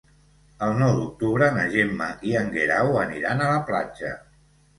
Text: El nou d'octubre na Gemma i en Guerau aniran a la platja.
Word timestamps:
El 0.67 0.71
nou 0.77 0.93
d'octubre 0.99 1.49
na 1.57 1.65
Gemma 1.75 2.07
i 2.31 2.33
en 2.41 2.49
Guerau 2.57 2.91
aniran 3.03 3.45
a 3.45 3.53
la 3.53 3.61
platja. 3.71 4.17